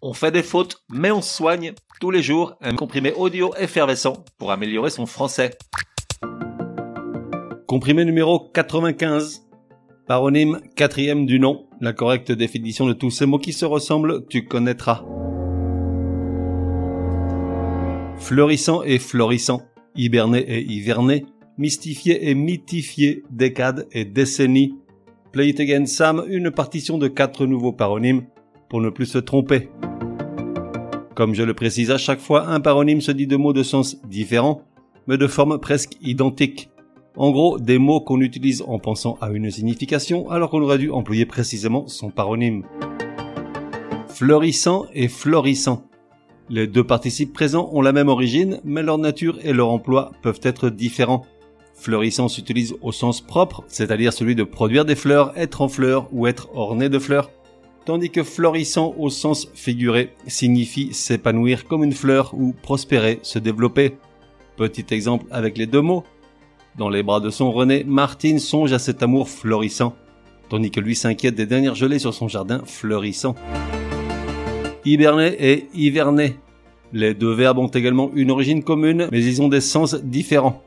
[0.00, 4.52] On fait des fautes, mais on soigne tous les jours un comprimé audio effervescent pour
[4.52, 5.58] améliorer son français.
[7.66, 9.48] Comprimé numéro 95.
[10.06, 11.66] Paronyme quatrième du nom.
[11.80, 15.04] La correcte définition de tous ces mots qui se ressemblent, tu connaîtras.
[18.18, 19.62] Fleurissant et florissant.
[19.96, 21.26] Hiberné et hiverné.
[21.56, 23.24] Mystifié et mythifié.
[23.30, 24.76] Décade et décennie.
[25.32, 28.26] Play it again Sam, une partition de quatre nouveaux paronymes
[28.70, 29.68] pour ne plus se tromper.
[31.18, 34.00] Comme je le précise à chaque fois, un paronyme se dit de mots de sens
[34.06, 34.62] différents,
[35.08, 36.70] mais de forme presque identique.
[37.16, 40.92] En gros, des mots qu'on utilise en pensant à une signification alors qu'on aurait dû
[40.92, 42.62] employer précisément son paronyme.
[44.06, 45.88] Fleurissant et florissant.
[46.50, 50.38] Les deux participes présents ont la même origine, mais leur nature et leur emploi peuvent
[50.44, 51.26] être différents.
[51.74, 56.28] Fleurissant s'utilise au sens propre, c'est-à-dire celui de produire des fleurs, être en fleurs ou
[56.28, 57.28] être orné de fleurs,
[57.88, 63.96] tandis que florissant au sens figuré signifie s'épanouir comme une fleur ou prospérer, se développer.
[64.58, 66.04] Petit exemple avec les deux mots.
[66.76, 69.96] Dans les bras de son René, Martine songe à cet amour florissant,
[70.50, 73.34] tandis que lui s'inquiète des dernières gelées sur son jardin fleurissant.
[74.84, 76.36] Hiberner et hiverner.
[76.92, 80.62] Les deux verbes ont également une origine commune, mais ils ont des sens différents.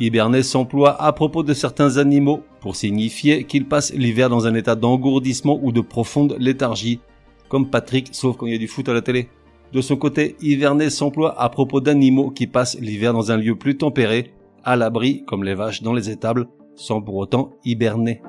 [0.00, 4.74] Hiberner s'emploie à propos de certains animaux pour signifier qu'ils passent l'hiver dans un état
[4.74, 7.00] d'engourdissement ou de profonde léthargie,
[7.48, 9.28] comme Patrick sauf quand il y a du foot à la télé.
[9.74, 13.76] De son côté, hiverner s'emploie à propos d'animaux qui passent l'hiver dans un lieu plus
[13.76, 14.32] tempéré,
[14.64, 18.22] à l'abri comme les vaches dans les étables, sans pour autant hiberner.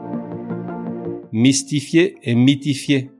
[1.31, 3.11] Mystifier et mythifier.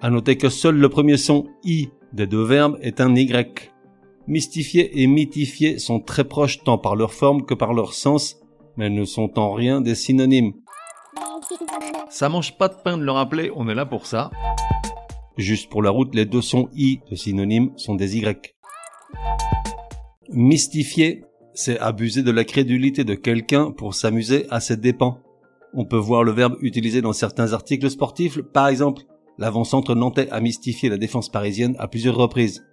[0.00, 3.70] À noter que seul le premier son i des deux verbes est un y.
[4.26, 8.36] Mystifier et mythifier sont très proches tant par leur forme que par leur sens,
[8.76, 10.52] mais ne sont en rien des synonymes.
[12.10, 14.30] Ça mange pas de pain de le rappeler, on est là pour ça.
[15.36, 18.54] Juste pour la route, les deux sons i de synonymes sont des y.
[20.28, 25.18] Mystifier, c'est abuser de la crédulité de quelqu'un pour s'amuser à ses dépens.
[25.72, 29.02] On peut voir le verbe utilisé dans certains articles sportifs, par exemple,
[29.38, 32.64] l'avant-centre nantais a mystifié la défense parisienne à plusieurs reprises.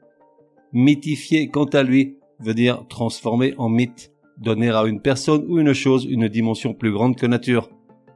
[0.73, 5.73] Mythifier, quant à lui, veut dire transformer en mythe, donner à une personne ou une
[5.73, 7.69] chose une dimension plus grande que nature.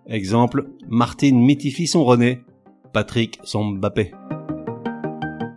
[0.07, 2.41] Exemple, Martine mythifie son René,
[2.93, 4.11] Patrick son Mbappé.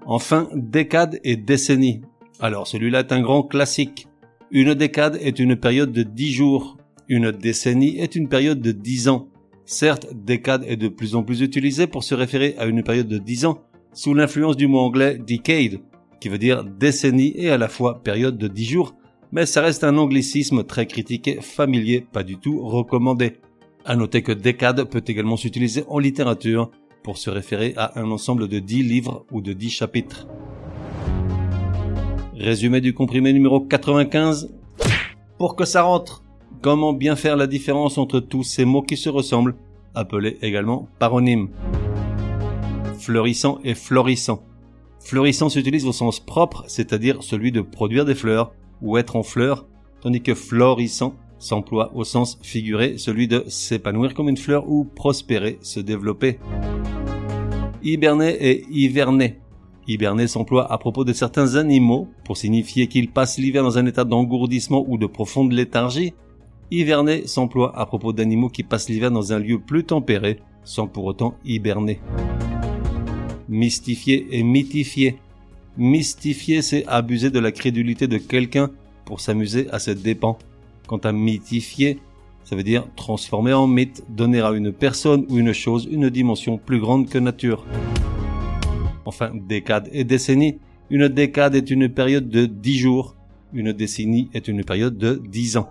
[0.07, 2.03] Enfin, décade et décennie.
[2.41, 4.07] Alors celui-là est un grand classique.
[4.51, 6.77] Une décade est une période de dix jours.
[7.09, 9.29] Une décennie est une période de dix ans.
[9.67, 13.19] Certes, décade est de plus en plus utilisé pour se référer à une période de
[13.19, 13.59] dix ans,
[13.95, 15.81] sous l'influence du mot anglais decade,
[16.21, 18.95] qui veut dire décennie et à la fois période de 10 jours,
[19.33, 23.39] mais ça reste un anglicisme très critiqué, familier, pas du tout recommandé.
[23.85, 26.71] À noter que décade peut également s'utiliser en littérature
[27.03, 30.27] pour se référer à un ensemble de 10 livres ou de 10 chapitres.
[32.35, 34.55] Résumé du comprimé numéro 95.
[35.39, 36.25] Pour que ça rentre,
[36.63, 39.57] comment bien faire la différence entre tous ces mots qui se ressemblent,
[39.95, 41.51] appelés également paronymes?
[42.99, 44.43] Fleurissant et florissant.
[45.05, 49.67] Fleurissant s'utilise au sens propre, c'est-à-dire celui de produire des fleurs ou être en fleurs,
[50.01, 55.59] tandis que florissant s'emploie au sens figuré, celui de s'épanouir comme une fleur ou prospérer,
[55.61, 56.39] se développer.
[57.83, 59.41] Hiberner et hiverner.
[59.87, 64.05] Hiberner s'emploie à propos de certains animaux pour signifier qu'ils passent l'hiver dans un état
[64.05, 66.15] d'engourdissement ou de profonde léthargie.
[66.71, 71.05] Hiverner s'emploie à propos d'animaux qui passent l'hiver dans un lieu plus tempéré sans pour
[71.05, 72.01] autant hiberner
[73.55, 75.17] mystifier et mythifier.
[75.77, 78.71] Mystifier, c'est abuser de la crédulité de quelqu'un
[79.05, 80.39] pour s'amuser à ses dépens.
[80.87, 81.99] Quant à mythifier,
[82.45, 86.59] ça veut dire transformer en mythe, donner à une personne ou une chose une dimension
[86.59, 87.65] plus grande que nature.
[89.07, 90.59] Enfin, décade et décennie.
[90.91, 93.15] Une décade est une période de dix jours.
[93.53, 95.69] Une décennie est une période de dix ans.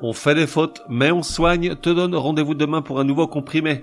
[0.00, 1.74] On fait des fautes, mais on soigne.
[1.76, 3.82] Te donne rendez-vous demain pour un nouveau comprimé